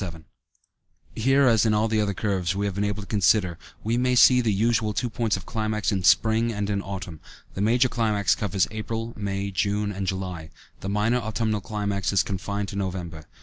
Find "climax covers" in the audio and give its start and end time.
7.87-8.67